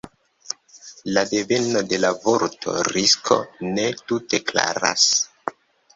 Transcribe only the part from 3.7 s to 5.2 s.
ne tute klaras.